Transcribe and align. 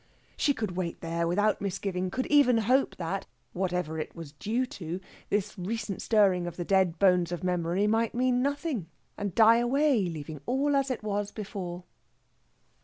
She 0.35 0.55
could 0.55 0.71
wait 0.75 0.99
there 1.01 1.27
without 1.27 1.61
misgiving 1.61 2.09
could 2.09 2.25
even 2.25 2.57
hope 2.57 2.95
that, 2.95 3.27
whatever 3.53 3.99
it 3.99 4.15
was 4.15 4.31
due 4.31 4.65
to, 4.65 4.99
this 5.29 5.55
recent 5.59 6.01
stirring 6.01 6.47
of 6.47 6.57
the 6.57 6.65
dead 6.65 6.97
bones 6.97 7.31
of 7.31 7.43
memory 7.43 7.85
might 7.85 8.15
mean 8.15 8.41
nothing, 8.41 8.87
and 9.15 9.35
die 9.35 9.57
away 9.57 10.05
leaving 10.05 10.41
all 10.47 10.75
as 10.75 10.89
it 10.89 11.03
was 11.03 11.31
before. 11.31 11.83